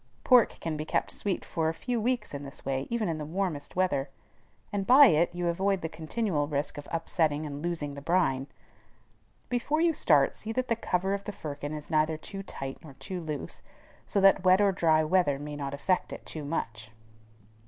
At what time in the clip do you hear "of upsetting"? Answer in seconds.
6.79-7.45